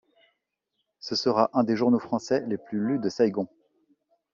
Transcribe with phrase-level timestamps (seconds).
[0.99, 3.47] Ce sera un des journaux français les plus lus de Saïgon.